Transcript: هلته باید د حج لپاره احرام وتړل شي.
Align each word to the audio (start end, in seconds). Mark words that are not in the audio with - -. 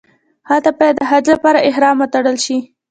هلته 0.49 0.69
باید 0.77 0.95
د 0.97 1.01
حج 1.09 1.25
لپاره 1.35 1.65
احرام 1.69 1.95
وتړل 1.99 2.37
شي. 2.45 2.57